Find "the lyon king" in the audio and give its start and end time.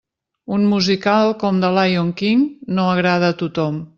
1.65-2.43